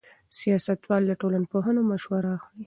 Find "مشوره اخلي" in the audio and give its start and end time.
1.91-2.59